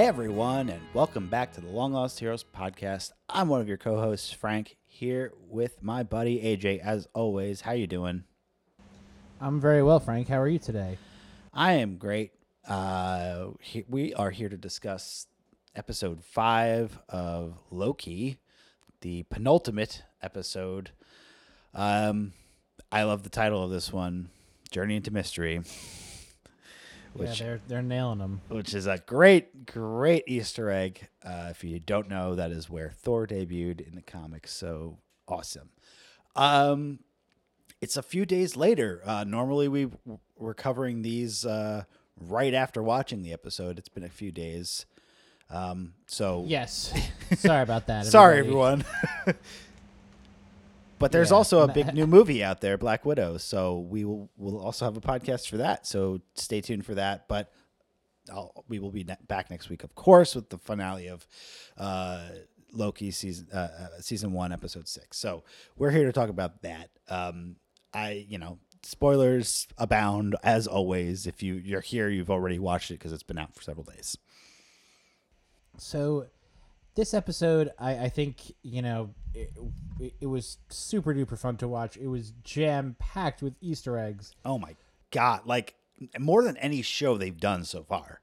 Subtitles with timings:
[0.00, 3.12] Hey everyone, and welcome back to the Long Lost Heroes podcast.
[3.28, 6.80] I'm one of your co-hosts, Frank, here with my buddy AJ.
[6.80, 8.24] As always, how you doing?
[9.42, 10.28] I'm very well, Frank.
[10.28, 10.96] How are you today?
[11.52, 12.32] I am great.
[12.66, 15.26] Uh, he- we are here to discuss
[15.76, 18.38] episode five of Loki,
[19.02, 20.92] the penultimate episode.
[21.74, 22.32] Um,
[22.90, 24.30] I love the title of this one,
[24.70, 25.60] "Journey into Mystery."
[27.14, 28.40] Which yeah, they're they're nailing them.
[28.48, 31.08] which is a great, great Easter egg.
[31.24, 34.52] Uh, if you don't know, that is where Thor debuted in the comics.
[34.52, 35.70] So awesome.
[36.36, 37.00] Um,
[37.80, 39.02] it's a few days later.
[39.04, 39.88] Uh, normally, we
[40.36, 41.84] we're covering these uh,
[42.16, 43.78] right after watching the episode.
[43.78, 44.86] It's been a few days.
[45.50, 46.92] Um, so Yes.
[47.38, 48.06] Sorry about that.
[48.06, 48.84] sorry, everyone.
[51.00, 53.38] but there's Yeah, also a big new movie out there, Black Widow.
[53.38, 55.86] So we will we'll also have a podcast for that.
[55.86, 57.26] So stay tuned for that.
[57.26, 57.50] But
[58.32, 61.26] I'll, we will be ne- back next week, of course, with the finale of
[61.76, 62.28] uh,
[62.72, 65.18] Loki season uh, uh, season one, episode six.
[65.18, 65.42] So
[65.76, 66.90] we're here to talk about that.
[67.08, 67.56] Um,
[67.92, 71.26] I you know spoilers abound as always.
[71.26, 74.16] If you you're here, you've already watched it because it's been out for several days.
[75.78, 76.26] So,
[76.94, 79.52] this episode, I, I think you know, it,
[79.98, 81.96] it, it was super duper fun to watch.
[81.96, 84.34] It was jam packed with Easter eggs.
[84.44, 84.76] Oh my
[85.10, 85.42] god!
[85.46, 85.74] Like
[86.18, 88.20] more than any show they've done so far.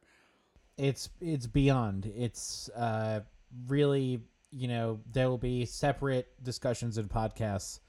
[0.77, 2.11] It's it's beyond.
[2.15, 3.21] It's uh
[3.67, 7.79] really you know there will be separate discussions and podcasts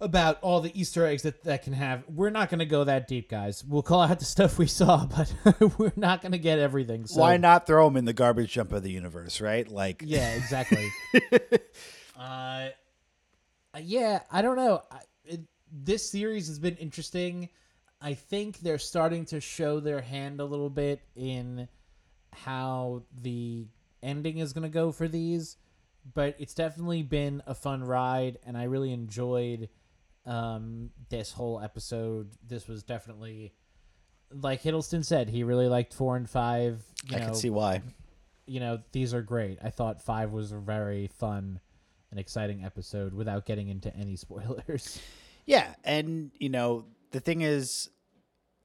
[0.00, 2.04] about all the Easter eggs that that can have.
[2.08, 3.64] We're not going to go that deep, guys.
[3.64, 5.06] We'll call out the stuff we saw,
[5.44, 7.06] but we're not going to get everything.
[7.06, 9.68] So Why not throw them in the garbage dump of the universe, right?
[9.68, 10.90] Like, Yeah, exactly.
[12.18, 12.68] uh,
[13.80, 14.82] yeah, I don't know.
[14.90, 15.40] I, it,
[15.72, 17.48] this series has been interesting.
[18.00, 21.68] I think they're starting to show their hand a little bit in
[22.32, 23.66] how the
[24.02, 25.56] ending is going to go for these,
[26.14, 29.68] but it's definitely been a fun ride, and I really enjoyed
[30.26, 32.30] um, this whole episode.
[32.46, 33.54] This was definitely,
[34.30, 36.82] like Hiddleston said, he really liked four and five.
[37.08, 37.80] You I know, can see why.
[38.46, 39.58] you know, these are great.
[39.62, 41.60] I thought five was a very fun
[42.14, 45.00] and exciting episode without getting into any spoilers.
[45.46, 47.90] Yeah, and you know the thing is,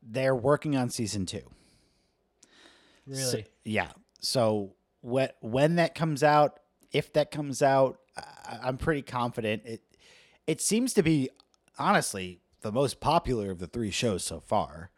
[0.03, 1.41] they're working on season two.
[3.11, 3.45] So- Really?
[3.65, 3.91] yeah.
[4.21, 6.59] So when when that comes out,
[6.91, 9.63] if that comes out, I, I'm pretty confident.
[9.65, 9.81] It
[10.45, 11.29] it seems to be
[11.77, 14.91] honestly the most popular of the three shows so far.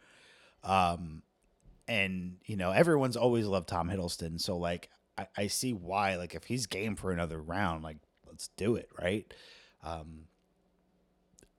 [0.64, 1.24] Um,
[1.88, 6.16] and you know everyone's always loved Tom Hiddleston, so like I, I see why.
[6.18, 7.98] Like if he's game for another round, like
[8.42, 9.32] let's do it, right?
[9.84, 10.26] Um,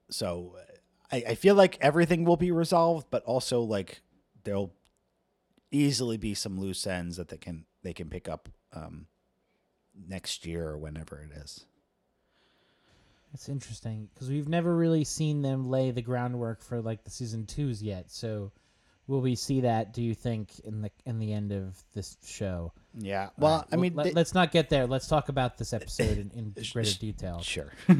[0.09, 0.57] so
[1.11, 4.01] I, I feel like everything will be resolved, but also like
[4.43, 4.73] there'll
[5.71, 9.07] easily be some loose ends that they can they can pick up um,
[10.07, 11.65] next year or whenever it is.
[13.33, 17.45] It's interesting because we've never really seen them lay the groundwork for like the season
[17.45, 18.11] twos yet.
[18.11, 18.51] So,
[19.07, 19.93] will we see that?
[19.93, 22.73] Do you think in the in the end of this show?
[22.97, 23.29] Yeah.
[23.37, 24.85] Well, I mean, let, us not get there.
[24.87, 27.41] Let's talk about this episode in, in greater detail.
[27.41, 27.71] Sure.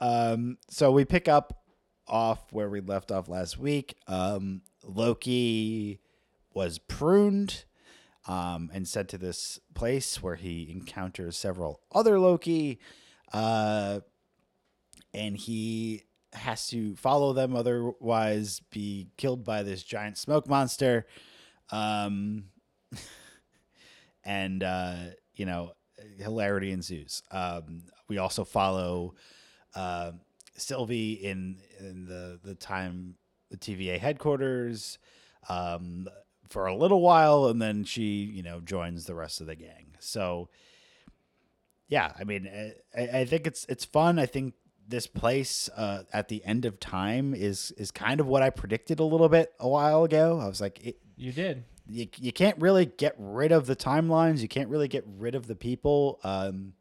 [0.00, 1.64] um, so we pick up
[2.06, 3.96] off where we left off last week.
[4.06, 6.00] Um, Loki
[6.52, 7.64] was pruned
[8.26, 12.78] um, and sent to this place where he encounters several other Loki.
[13.32, 14.00] Uh,
[15.12, 16.02] and he
[16.34, 21.06] has to follow them, otherwise, be killed by this giant smoke monster.
[21.70, 22.44] Um,
[24.24, 24.96] and uh,
[25.34, 25.72] you know,
[26.18, 27.22] hilarity ensues.
[27.30, 29.14] Um, we also follow
[29.74, 30.12] uh,
[30.56, 33.16] Sylvie in in the the time
[33.50, 34.98] the TVA headquarters
[35.48, 36.08] um,
[36.48, 39.94] for a little while, and then she you know joins the rest of the gang.
[40.00, 40.48] So
[41.88, 42.48] yeah, I mean,
[42.96, 44.18] I, I think it's it's fun.
[44.18, 44.54] I think
[44.86, 49.00] this place uh, at the end of time is is kind of what I predicted
[49.00, 50.38] a little bit a while ago.
[50.40, 51.64] I was like, it, You did.
[51.88, 54.40] you, you can't really get rid of the timelines.
[54.40, 56.20] You can't really get rid of the people.
[56.22, 56.74] Um,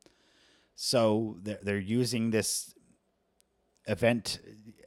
[0.76, 2.74] so they're, they're using this
[3.88, 4.40] event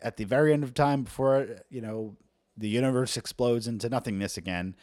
[0.03, 2.17] at the very end of time before, you know,
[2.57, 4.75] the universe explodes into nothingness again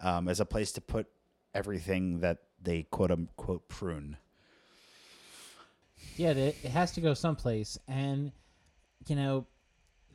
[0.00, 1.06] um, as a place to put
[1.54, 4.16] everything that they quote unquote prune.
[6.16, 8.32] Yeah, it, it has to go someplace, and
[9.06, 9.46] you know,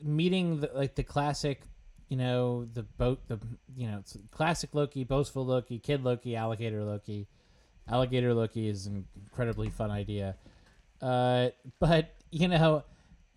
[0.02, 1.62] meeting the, like the classic,
[2.10, 3.40] you know, the boat, the
[3.76, 7.28] you know, it's classic Loki, boastful Loki, kid Loki, alligator Loki.
[7.88, 10.36] Alligator Loki is an incredibly fun idea,
[11.02, 11.50] uh,
[11.80, 12.84] but you know,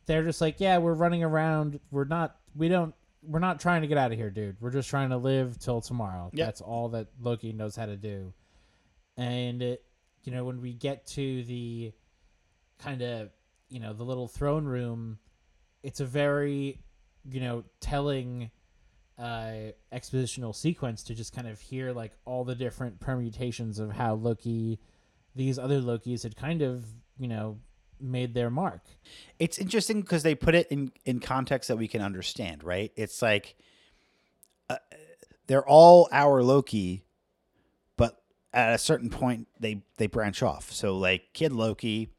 [0.07, 1.81] they're just like, yeah, we're running around.
[1.91, 2.37] We're not.
[2.57, 4.57] We don't we're not trying to get out of here, dude.
[4.61, 6.31] We're just trying to live till tomorrow.
[6.33, 6.47] Yep.
[6.47, 8.33] That's all that Loki knows how to do.
[9.17, 9.85] And it,
[10.25, 11.93] you know, when we get to the
[12.79, 13.31] kind of,
[13.69, 15.19] you know, the little throne room,
[15.83, 16.81] it's a very,
[17.25, 18.51] you know, telling
[19.19, 24.15] uh expositional sequence to just kind of hear like all the different permutations of how
[24.15, 24.79] Loki
[25.35, 26.85] these other Lokis had kind of,
[27.19, 27.59] you know,
[28.01, 28.83] made their mark.
[29.39, 32.93] It's interesting because they put it in in context that we can understand, right?
[32.97, 33.57] It's like
[34.71, 34.77] uh,
[35.47, 37.05] they're all our Loki,
[37.97, 38.23] but
[38.53, 40.73] at a certain point they they branch off.
[40.73, 42.11] So like Kid Loki,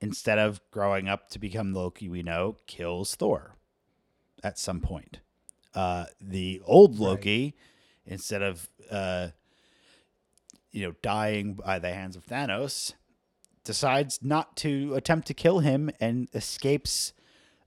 [0.00, 3.56] instead of growing up to become the Loki we know, kills Thor
[4.42, 5.20] at some point.
[5.74, 7.54] Uh, the old Loki,
[8.06, 9.28] instead of uh,
[10.70, 12.94] you know dying by the hands of Thanos,
[13.64, 17.12] decides not to attempt to kill him and escapes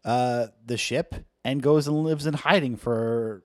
[0.03, 3.43] uh, the ship and goes and lives in hiding for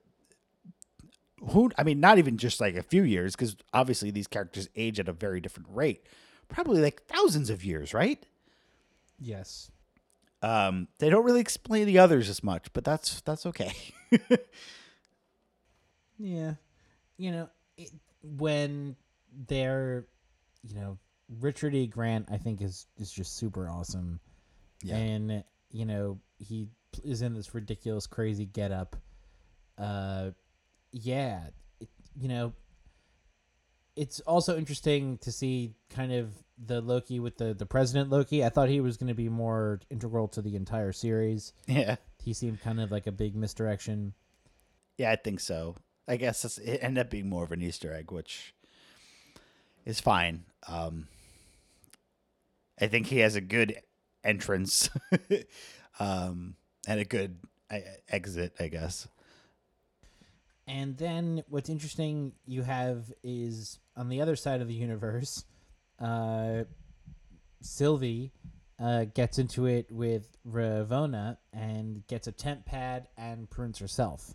[1.51, 4.99] who I mean not even just like a few years because obviously these characters age
[4.99, 6.07] at a very different rate.
[6.49, 8.25] Probably like thousands of years right
[9.19, 9.71] Yes.
[10.43, 13.73] um, they don't really explain the others as much but that's that's okay
[16.19, 16.55] Yeah.
[17.19, 17.91] You know, it,
[18.23, 18.97] when
[19.49, 20.07] they're,
[20.63, 20.99] you know,
[21.41, 21.87] Richard E.
[21.87, 24.21] Grant, I think is is just super awesome.
[24.83, 24.97] Yeah.
[24.97, 26.69] And you know, he
[27.05, 28.97] is in this ridiculous, crazy getup.
[29.79, 30.31] Uh,
[30.93, 31.41] yeah.
[31.81, 32.53] It, you know,
[33.97, 38.45] it's also interesting to see kind of the Loki with the the President Loki.
[38.45, 41.53] I thought he was going to be more integral to the entire series.
[41.67, 44.15] yeah He seemed kind of like a big misdirection.
[44.97, 45.77] yeah I think so
[46.09, 48.55] I guess it ended up being more of an Easter egg which
[49.85, 51.09] is fine um,
[52.81, 53.81] I think he has a good
[54.25, 54.89] entrance
[56.01, 56.57] um,
[56.89, 57.39] and a good
[58.09, 59.07] exit I guess
[60.67, 65.45] And then what's interesting you have is on the other side of the universe,
[66.01, 66.65] uh,
[67.61, 68.33] Sylvie
[68.79, 74.35] uh, gets into it with Ravonna and gets a TemPad and prunes herself.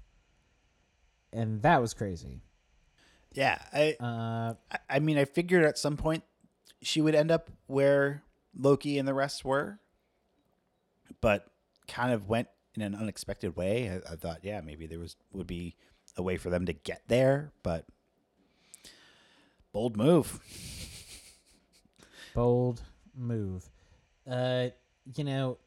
[1.31, 2.41] And that was crazy.
[3.33, 6.23] yeah I Uh, I- I mean, I figured at some point
[6.81, 8.23] she would end up where
[8.57, 9.79] Loki and the rest were,
[11.21, 11.47] but
[11.87, 13.89] kind of went in an unexpected way.
[13.89, 15.75] I, I thought, yeah, maybe there was would be
[16.17, 17.85] a way for them to get there, but
[19.71, 20.39] bold move.
[22.33, 22.81] Bold
[23.15, 23.69] move.
[24.29, 24.67] Uh,
[25.15, 25.57] you know,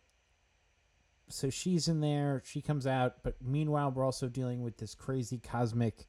[1.29, 2.43] so she's in there.
[2.45, 6.07] She comes out, but meanwhile, we're also dealing with this crazy cosmic,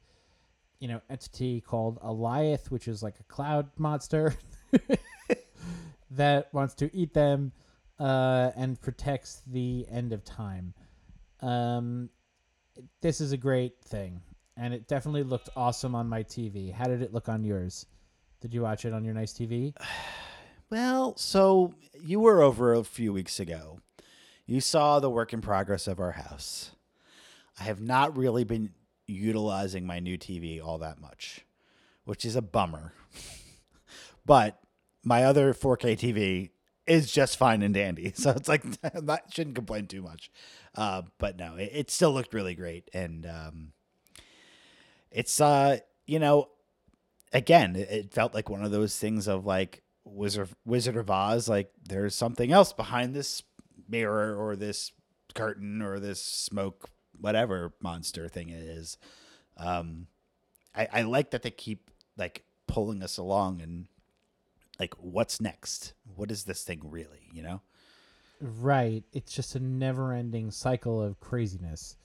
[0.78, 4.34] you know, entity called Alioth, which is like a cloud monster
[6.10, 7.52] that wants to eat them
[7.98, 10.74] uh, and protects the end of time.
[11.40, 12.10] Um,
[13.00, 14.20] this is a great thing,
[14.56, 16.72] and it definitely looked awesome on my TV.
[16.72, 17.86] How did it look on yours?
[18.40, 19.74] Did you watch it on your nice TV?
[20.70, 23.80] Well, so you were over a few weeks ago.
[24.46, 26.72] You saw the work in progress of our house.
[27.58, 28.70] I have not really been
[29.06, 31.46] utilizing my new TV all that much,
[32.04, 32.92] which is a bummer.
[34.26, 34.58] but
[35.04, 36.50] my other 4K TV
[36.84, 38.12] is just fine and dandy.
[38.16, 40.32] So it's like I shouldn't complain too much.
[40.74, 42.90] Uh, but no, it, it still looked really great.
[42.92, 43.72] And um,
[45.12, 46.48] it's, uh, you know,
[47.32, 51.48] again, it, it felt like one of those things of like Wizard Wizard of Oz,
[51.48, 53.42] like there's something else behind this
[53.88, 54.92] mirror or this
[55.34, 56.88] curtain or this smoke,
[57.20, 58.96] whatever monster thing it is.
[59.56, 60.06] Um,
[60.74, 63.86] I, I like that they keep like pulling us along and
[64.78, 65.94] like what's next?
[66.14, 67.28] What is this thing really?
[67.32, 67.60] You know?
[68.40, 69.02] Right.
[69.12, 71.96] It's just a never-ending cycle of craziness.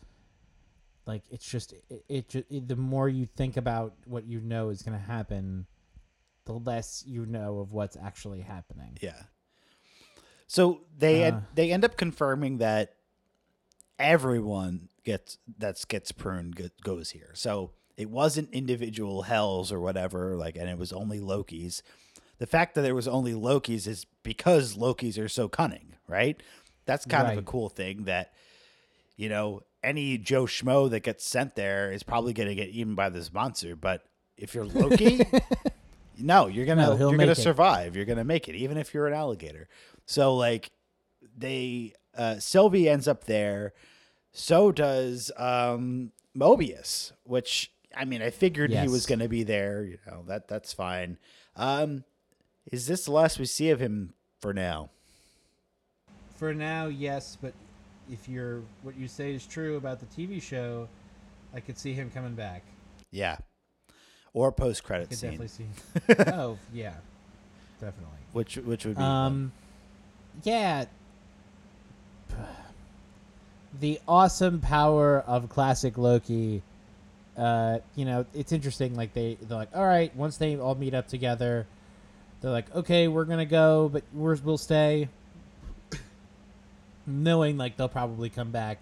[1.05, 4.81] Like it's just it, it, it the more you think about what you know is
[4.81, 5.65] going to happen,
[6.45, 8.97] the less you know of what's actually happening.
[9.01, 9.23] Yeah.
[10.47, 11.41] So they Uh.
[11.55, 12.95] they end up confirming that
[13.99, 17.31] everyone gets that gets pruned go- goes here.
[17.33, 21.83] So it wasn't individual hells or whatever like and it was only Loki's.
[22.39, 26.41] The fact that there was only Loki's is because Loki's are so cunning, right?
[26.85, 28.33] That's kind of a cool thing that
[29.15, 32.95] you know, any Joe Schmo that gets sent there is probably going to get eaten
[32.95, 34.03] by this monster, but
[34.35, 35.23] if you're Loki,
[36.21, 37.41] no, you're gonna No, he'll you're gonna make it.
[37.41, 37.95] survive.
[37.95, 39.67] You're gonna make it, even if you're an alligator.
[40.05, 40.71] So like,
[41.37, 43.73] they uh, Sylvie ends up there.
[44.33, 48.89] So does um, Mobius, which I mean, I figured he Yes.
[48.89, 49.83] was gonna be there.
[49.83, 51.17] You know that that's fine.
[51.55, 52.03] Um,
[52.71, 54.89] is this the last we see of him for now?
[56.35, 57.53] For now, yes, but
[58.11, 60.87] if you're what you say is true about the TV show,
[61.53, 62.63] I could see him coming back.
[63.11, 63.37] Yeah.
[64.33, 66.13] Or post credit scene, definitely see.
[66.31, 66.93] oh yeah,
[67.81, 68.17] definitely.
[68.31, 69.25] which which would be fun.
[69.25, 69.51] Um,
[70.43, 70.85] yeah.
[73.79, 76.61] The awesome power of classic Loki.
[77.37, 78.95] Uh, you know, it's interesting.
[78.95, 81.65] Like they, they're like, all right, once they all meet up together,
[82.41, 85.07] they're like, okay, we're gonna go, but we're, we'll stay,
[87.07, 88.79] knowing like they'll probably come back.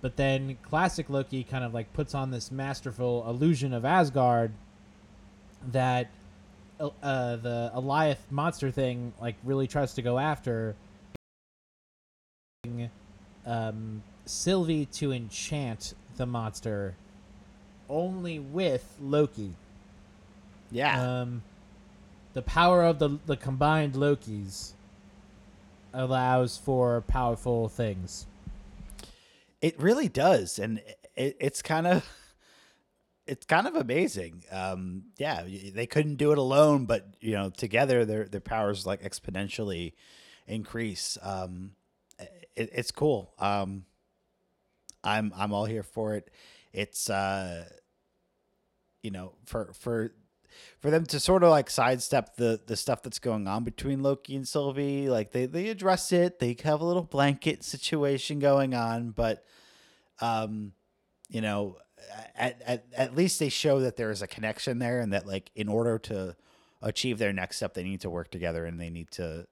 [0.00, 4.52] But then classic Loki kind of like puts on this masterful illusion of Asgard
[5.70, 6.10] that
[6.80, 10.74] uh, uh, the Alioth monster thing like really tries to go after
[13.46, 16.96] um, Sylvie to enchant the monster
[17.88, 19.54] only with Loki.
[20.70, 21.20] yeah.
[21.20, 21.42] Um,
[22.32, 24.72] the power of the the combined Lokis
[25.92, 28.26] allows for powerful things.
[29.60, 30.80] It really does, and
[31.14, 32.08] it, it's kind of
[33.26, 34.44] it's kind of amazing.
[34.50, 39.02] Um, yeah, they couldn't do it alone, but you know, together their their powers like
[39.02, 39.92] exponentially
[40.46, 41.16] increase.
[41.22, 41.72] Um,
[42.18, 43.34] it, it's cool.
[43.38, 43.84] Um,
[45.04, 46.30] I'm I'm all here for it.
[46.72, 47.66] It's uh,
[49.02, 50.12] you know, for for
[50.80, 54.36] for them to sort of like sidestep the the stuff that's going on between Loki
[54.36, 56.38] and Sylvie, like they they address it.
[56.38, 59.44] They have a little blanket situation going on, but
[60.20, 60.72] um,
[61.28, 61.76] you know,
[62.34, 65.50] at at at least they show that there is a connection there, and that like
[65.54, 66.36] in order to
[66.80, 69.46] achieve their next step, they need to work together, and they need to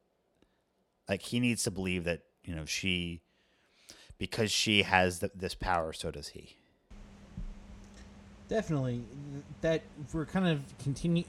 [1.08, 3.20] like he needs to believe that you know she
[4.18, 6.56] because she has th this power, so does he.
[8.48, 9.02] Definitely,
[9.60, 11.24] that we're kind of continue.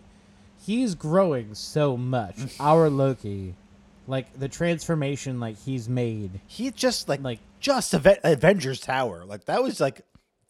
[0.65, 2.35] He's growing so much.
[2.59, 3.55] Our Loki,
[4.07, 6.41] like the transformation, like he's made.
[6.47, 9.23] He just like Like just Aven- Avengers Tower.
[9.25, 10.01] Like that was like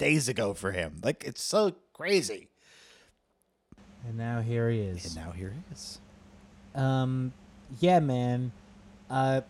[0.01, 0.99] days ago for him.
[1.03, 2.49] Like it's so crazy.
[4.07, 5.05] and now here he is.
[5.05, 5.99] And now here he is.
[6.73, 7.33] Um,
[7.79, 8.51] yeah, man.
[9.11, 9.41] Uh,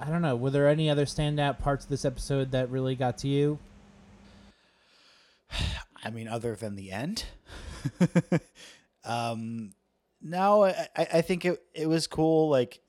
[0.00, 0.34] I don't know.
[0.34, 3.60] Were there any other standout parts of this episode that really got to you?
[6.04, 7.26] I mean, other than the end.
[9.04, 9.74] um,
[10.20, 12.48] no, I, I I think it it was cool.
[12.48, 12.80] Like,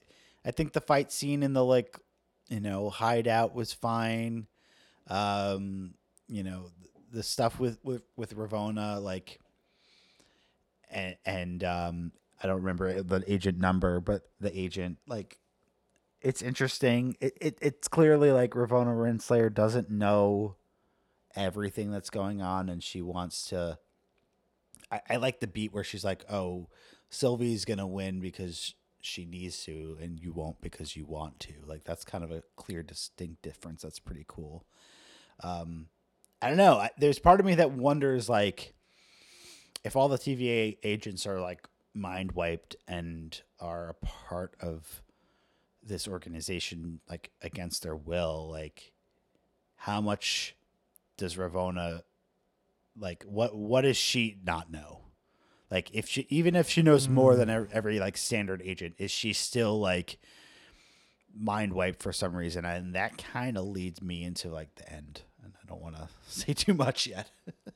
[0.43, 1.99] I think the fight scene in the like,
[2.49, 4.47] you know, hideout was fine.
[5.07, 5.93] Um,
[6.31, 6.71] you know,
[7.11, 9.39] the stuff with with with Ravonna, like,
[10.89, 12.11] and and um,
[12.41, 15.37] I don't remember the agent number, but the agent like.
[16.23, 17.17] It's interesting.
[17.19, 20.55] It, it it's clearly like Ravonna Renslayer doesn't know
[21.35, 23.77] everything that's going on and she wants to
[24.91, 26.67] I, I like the beat where she's like oh
[27.09, 31.83] sylvie's gonna win because she needs to and you won't because you want to like
[31.83, 34.65] that's kind of a clear distinct difference that's pretty cool
[35.43, 35.87] um
[36.41, 38.73] i don't know there's part of me that wonders like
[39.83, 45.01] if all the tva agents are like mind wiped and are a part of
[45.83, 48.91] this organization like against their will like
[49.75, 50.55] how much
[51.17, 52.01] does Ravonna
[52.97, 55.01] like what what does she not know?
[55.69, 57.65] Like if she even if she knows more than hmm.
[57.71, 60.19] every like standard agent, is she still like
[61.35, 62.65] mind wiped for some reason?
[62.65, 65.21] And that kind of leads me into like the end.
[65.43, 67.29] And I don't want to say too much yet.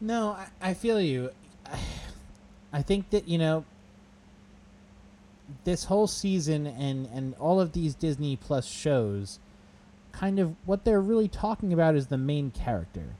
[0.00, 1.30] No, I, I feel you.
[1.64, 1.78] I,
[2.72, 3.64] I think that you know
[5.64, 9.38] this whole season and and all of these Disney Plus shows,
[10.12, 13.16] kind of what they're really talking about is the main character,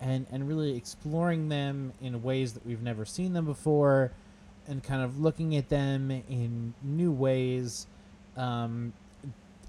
[0.00, 4.12] and and really exploring them in ways that we've never seen them before,
[4.66, 7.86] and kind of looking at them in new ways,
[8.36, 8.92] um,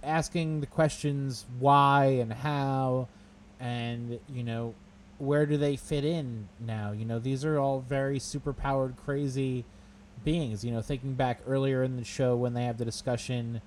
[0.03, 3.07] asking the questions why and how,
[3.59, 4.73] and you know
[5.17, 6.91] where do they fit in now?
[6.91, 9.63] You know, these are all very super powered, crazy
[10.23, 10.63] beings.
[10.63, 13.61] You know, thinking back earlier in the show when they have the discussion,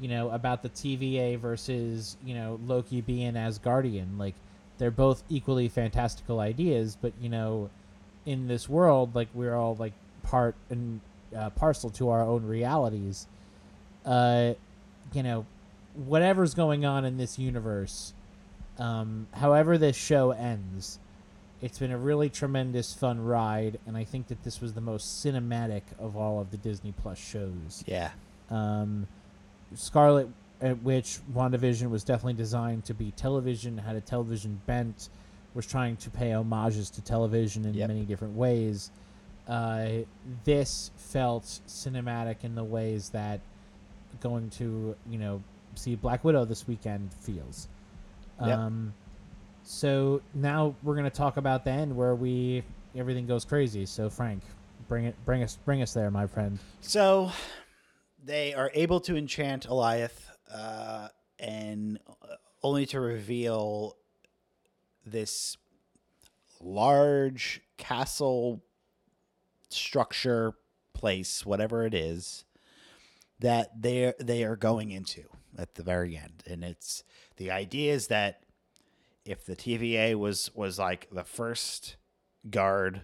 [0.00, 4.18] you know, about the TVA versus, you know, Loki being Asgardian.
[4.18, 4.34] Like,
[4.78, 7.70] they're both equally fantastical ideas, but, you know,
[8.24, 11.00] in this world, like, we're all, like, part and
[11.36, 13.26] uh, parcel to our own realities.
[14.04, 14.54] Uh,
[15.12, 15.44] you know,
[15.94, 18.12] whatever's going on in this universe,
[18.78, 20.98] um, however this show ends,
[21.60, 25.24] it's been a really tremendous fun ride, and I think that this was the most
[25.24, 27.84] cinematic of all of the Disney Plus shows.
[27.86, 28.10] yeah.
[28.50, 29.06] Um,
[29.74, 30.28] Scarlet
[30.62, 35.08] uh, Witch, WandaVision was definitely designed to be television, had a television bent,
[35.54, 37.88] was trying to pay homages to television in Yep.
[37.88, 38.90] many different ways.
[39.48, 39.88] Uh,
[40.44, 43.40] this felt cinematic in the ways that
[44.20, 45.42] going to, you know,
[45.74, 47.68] see Black Widow this weekend feels.
[48.44, 48.58] Yep.
[48.58, 48.94] Um,
[49.64, 52.64] So now we're gonna talk about the end where we
[52.96, 53.86] everything goes crazy.
[53.86, 54.42] So Frank,
[54.88, 56.58] bring it, bring us, bring us there, my friend.
[56.80, 57.30] So
[58.24, 63.96] they are able to enchant Alioth, uh, and uh, only to reveal
[65.06, 65.56] this
[66.60, 68.62] large castle
[69.68, 70.52] structure
[70.92, 72.44] place, whatever it is,
[73.40, 75.24] that they they are going into
[75.58, 76.42] at the very end.
[76.46, 77.04] And it's
[77.36, 78.42] the idea is that
[79.24, 81.96] if the TVA was was like the first
[82.50, 83.02] guard,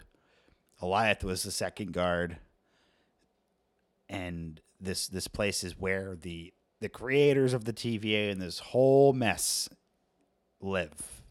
[0.82, 2.38] Alioth was the second guard,
[4.08, 9.12] and this this place is where the the creators of the TVA and this whole
[9.12, 9.68] mess
[10.60, 11.22] live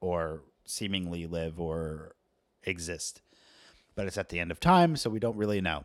[0.00, 2.14] or seemingly live or
[2.64, 3.20] exist.
[3.94, 5.84] But it's at the end of time, so we don't really know.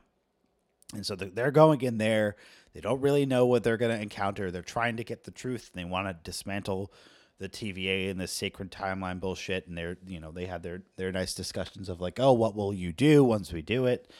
[0.93, 2.35] And so they're going in there.
[2.73, 4.51] They don't really know what they're going to encounter.
[4.51, 5.71] They're trying to get the truth.
[5.73, 6.91] And they want to dismantle
[7.39, 9.67] the TVA and this sacred timeline bullshit.
[9.67, 12.73] And they're, you know, they have their their nice discussions of like, oh, what will
[12.73, 14.11] you do once we do it?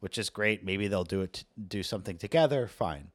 [0.00, 0.64] Which is great.
[0.64, 2.66] Maybe they'll do it, do something together.
[2.66, 3.08] Fine.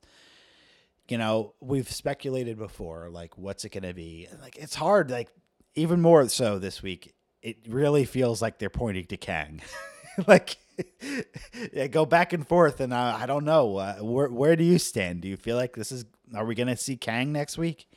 [1.07, 4.29] You know, we've speculated before, like, what's it going to be?
[4.41, 5.11] Like, it's hard.
[5.11, 5.29] Like,
[5.75, 7.13] even more so this week.
[7.41, 9.61] It really feels like they're pointing to Kang.
[10.27, 10.57] like
[11.73, 14.79] yeah, go back and forth, and uh, I don't know uh, where where do you
[14.79, 15.21] stand?
[15.21, 16.05] Do you feel like this is?
[16.33, 17.87] Are we gonna see Kang next week?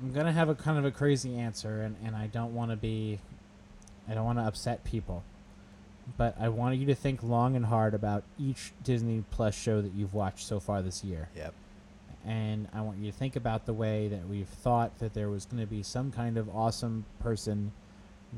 [0.00, 2.76] I'm gonna have a kind of a crazy answer, and and I don't want to
[2.76, 3.20] be,
[4.08, 5.24] I don't want to upset people,
[6.16, 9.92] but I want you to think long and hard about each Disney Plus show that
[9.92, 11.28] you've watched so far this year.
[11.36, 11.54] Yep.
[12.24, 15.44] And I want you to think about the way that we've thought that there was
[15.46, 17.70] going to be some kind of awesome person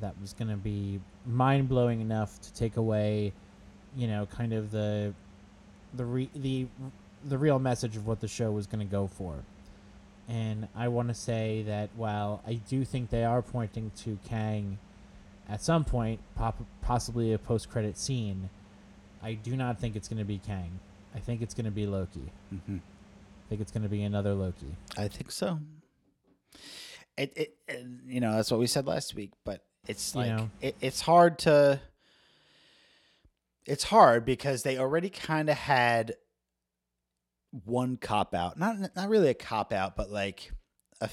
[0.01, 3.33] that was going to be mind blowing enough to take away,
[3.97, 5.13] you know, kind of the
[5.95, 6.67] the re- the
[7.25, 9.45] the real message of what the show was going to go for.
[10.29, 14.79] And I want to say that while I do think they are pointing to Kang
[15.49, 18.51] at some point, pop- possibly a post credit scene,
[19.23, 20.81] I do not think it's going to be Kang.
[21.15, 22.31] I think it's going to be Loki.
[22.55, 22.77] Mm-hmm.
[22.77, 24.77] I think it's going to be another Loki.
[24.97, 25.61] I think so.
[27.17, 30.31] It, it, it, you know, that's what we said last week, but it's You like
[30.31, 30.51] know.
[30.61, 31.81] it, it's hard to.
[33.67, 36.15] It's hard because they already kind of had
[37.51, 40.53] one cop out, not not really a cop out, but like
[41.01, 41.11] a,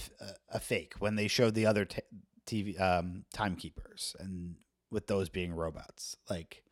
[0.50, 2.02] a, fake when they showed the other t-
[2.46, 4.56] TV um, timekeepers and
[4.90, 6.18] with those being robots.
[6.30, 6.64] Like,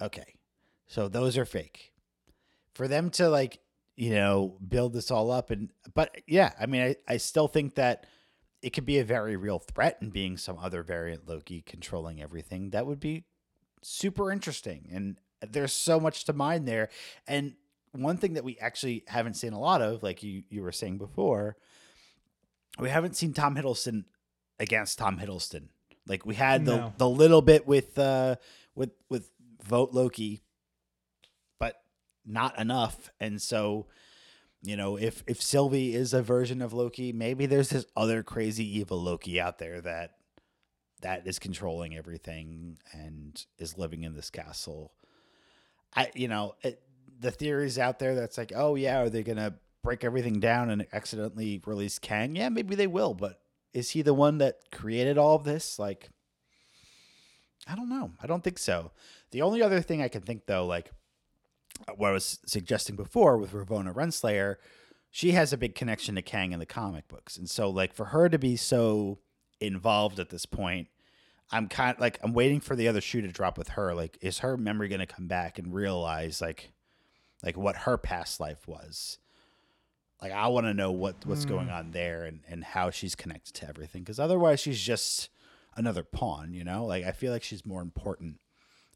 [0.00, 0.36] okay,
[0.86, 1.92] so those are fake.
[2.74, 3.58] For them to like,
[3.96, 7.74] you know, build this all up and but yeah, I mean, I, I still think
[7.74, 8.06] that
[8.62, 12.70] it could be a very real threat and being some other variant Loki controlling everything.
[12.70, 13.24] That would be
[13.82, 14.88] super interesting.
[14.92, 16.88] And there's so much to mine there.
[17.26, 17.54] And
[17.92, 20.98] one thing that we actually haven't seen a lot of, like you, you were saying
[20.98, 21.56] before,
[22.78, 24.04] we haven't seen Tom Hiddleston
[24.58, 25.68] against Tom Hiddleston.
[26.06, 26.92] Like we had the No.
[26.96, 28.36] the little bit with uh
[28.74, 29.30] with with
[29.62, 30.42] vote Loki,
[31.58, 31.82] but
[32.24, 33.10] not enough.
[33.20, 33.86] And so,
[34.62, 38.78] you know, if if Sylvie is a version of Loki, maybe there's this other crazy
[38.78, 40.16] evil Loki out there that
[41.00, 44.92] that is controlling everything and is living in this castle.
[45.94, 46.82] I you know, it,
[47.20, 50.70] the theories out there that's like, "Oh yeah, are they going to break everything down
[50.70, 53.40] and accidentally release Kang?" Yeah, maybe they will, but
[53.72, 55.78] is he the one that created all of this?
[55.78, 56.08] Like
[57.68, 58.12] I don't know.
[58.20, 58.90] I don't think so.
[59.30, 60.90] The only other thing I can think though, like
[61.96, 64.56] what I was suggesting before with Ravonna Renslayer,
[65.10, 67.36] she has a big connection to Kang in the comic books.
[67.36, 69.18] And so like for her to be so
[69.60, 70.88] involved at this point,
[71.50, 73.94] I'm kind of like I'm waiting for the other shoe to drop with her.
[73.94, 76.72] Like is her memory going to come back and realize like
[77.42, 79.18] like what her past life was?
[80.20, 81.50] Like I want to know what what's hmm.
[81.50, 85.30] going on there and and how she's connected to everything cuz otherwise she's just
[85.74, 86.84] another pawn, you know?
[86.84, 88.40] Like I feel like she's more important.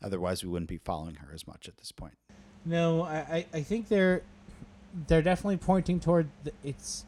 [0.03, 2.19] Otherwise we wouldn't be following her as much at this point.
[2.65, 4.23] No, I, I, think they're
[5.09, 7.05] they're definitely pointing toward the, it's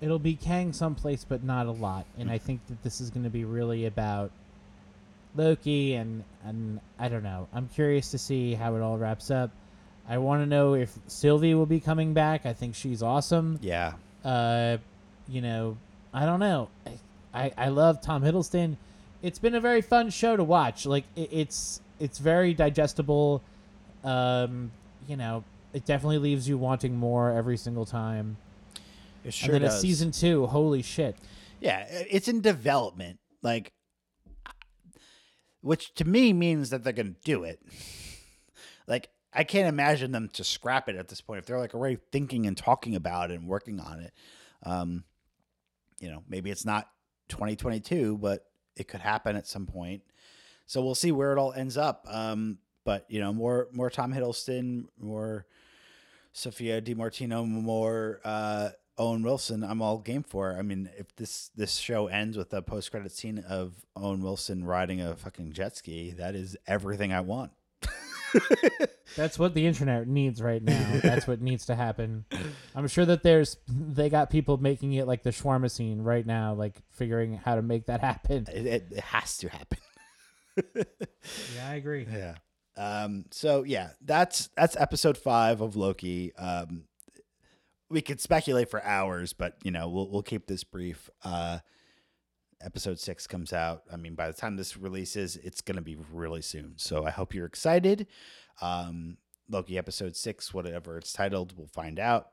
[0.00, 2.06] it'll be Kang someplace, but not a lot.
[2.18, 4.32] And I think that this is going to be really about
[5.36, 7.48] Loki and and I don't know.
[7.54, 9.50] I'm curious to see how it all wraps up.
[10.08, 12.44] I want to know if Sylvie will be coming back.
[12.44, 13.60] I think she's awesome.
[13.62, 13.92] Yeah.
[14.24, 14.78] Uh,
[15.28, 15.76] you know,
[16.12, 16.68] I don't know.
[16.84, 16.98] I,
[17.32, 18.76] I, I love Tom Hiddleston.
[19.22, 20.86] It's been a very fun show to watch.
[20.86, 23.42] Like it, it's it's very digestible.
[24.04, 24.72] Um,
[25.06, 28.36] you know, it definitely leaves you wanting more every single time.
[29.24, 29.78] It sure and then does.
[29.78, 31.16] a season two, holy shit!
[31.60, 33.18] Yeah, it's in development.
[33.42, 33.72] Like
[35.62, 37.60] which to me means that they're to do it.
[38.86, 41.98] like I can't imagine them to scrap it at this point if they're like already
[42.10, 44.12] thinking and talking about it and working on it.
[44.64, 45.04] Um
[46.00, 46.88] you know, maybe it's not
[47.28, 48.44] 2022, but
[48.76, 50.02] it could happen at some point.
[50.66, 52.04] So we'll see where it all ends up.
[52.10, 55.46] Um, but you know, more more Tom Hiddleston, more
[56.32, 59.62] Sophia Di Martino, more uh, Owen Wilson.
[59.62, 60.56] I'm all game for.
[60.58, 64.64] I mean, if this this show ends with a post credit scene of Owen Wilson
[64.64, 67.52] riding a fucking jet ski, that is everything I want.
[69.16, 71.00] That's what the internet needs right now.
[71.02, 72.24] That's what needs to happen.
[72.74, 76.54] I'm sure that there's they got people making it like the shawarma scene right now,
[76.54, 78.46] like figuring how to make that happen.
[78.52, 79.78] It, it, it has to happen.
[81.56, 82.06] Yeah, I agree.
[82.12, 82.34] Yeah.
[82.76, 86.34] Um, so yeah, that's that's episode five of Loki.
[86.36, 86.84] Um,
[87.88, 91.10] we could speculate for hours, but you know we'll we'll keep this brief.
[91.22, 91.58] Uh,
[92.62, 93.82] episode six comes out.
[93.92, 96.74] I mean, by the time this releases, it's gonna be really soon.
[96.76, 98.06] So I hope you're excited.
[98.60, 99.18] Um,
[99.50, 102.28] Loki episode six, whatever it's titled, we'll find out.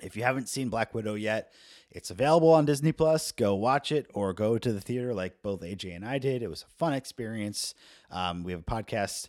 [0.00, 1.52] If you haven't seen Black Widow yet,
[1.90, 3.32] it's available on Disney Plus.
[3.32, 6.40] Go watch it or go to the theater like both AJ and I did.
[6.40, 7.74] It was a fun experience.
[8.08, 9.28] Um, we have a podcast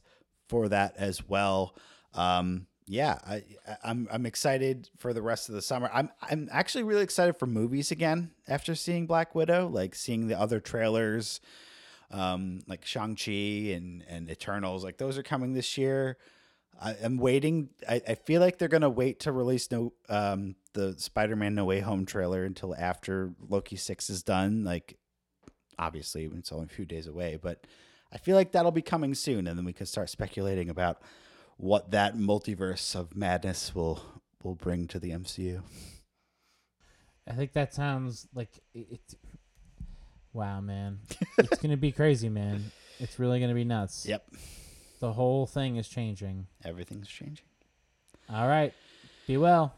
[0.49, 1.75] for that as well.
[2.13, 3.43] Um, yeah, I,
[3.83, 5.91] I'm I'm excited for the rest of the summer.
[5.93, 10.39] I'm I'm actually really excited for movies again after seeing Black Widow, like seeing the
[10.39, 11.39] other trailers,
[12.09, 14.83] um, like Shang Chi and and Eternals.
[14.83, 16.17] Like those are coming this year.
[16.81, 17.69] I, I'm waiting.
[17.88, 21.81] I, I feel like they're gonna wait to release no um the Spider-Man No Way
[21.81, 24.63] Home trailer until after Loki six is done.
[24.63, 24.97] Like
[25.77, 27.65] obviously it's only a few days away, but
[28.12, 31.02] I feel like that'll be coming soon, and then we can start speculating about
[31.58, 34.02] what that multiverse of madness will
[34.43, 35.62] will bring to the MCU.
[37.28, 38.88] I think that sounds like it.
[38.91, 39.13] it
[40.34, 41.00] wow, man,
[41.38, 42.72] it's gonna be crazy, man.
[43.00, 44.06] It's really gonna be nuts.
[44.06, 44.26] Yep,
[45.00, 46.48] The whole thing is changing.
[46.63, 47.45] everything's changing.
[48.30, 48.74] All right,
[49.28, 49.74] be well.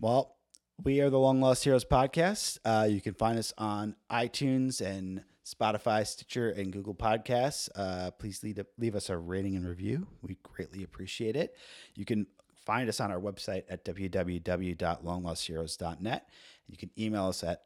[0.00, 0.36] Well,
[0.82, 2.58] we are the Long Lost Heroes podcast.
[2.64, 7.68] Uh, you can find us on iTunes and Spotify, Stitcher, and Google Podcasts.
[7.74, 10.06] Uh, please leave, leave us a rating and review.
[10.22, 11.56] We greatly appreciate it.
[11.94, 16.28] You can find us on our website at www.longlostheroes.net.
[16.66, 17.62] You can email us at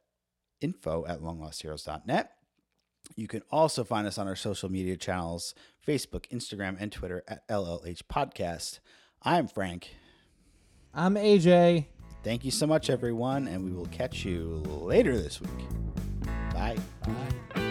[0.61, 2.31] info at longlostheroes.net.
[3.17, 7.49] You can also find us on our social media channels Facebook, Instagram, and Twitter at
[7.49, 8.79] LLH Podcast.
[9.23, 9.97] I'm Frank.
[10.95, 11.87] I'm AJ.
[12.23, 15.67] Thank you so much, everyone, and we will catch you later this week.
[16.53, 16.77] Bye.
[17.05, 17.62] Bye.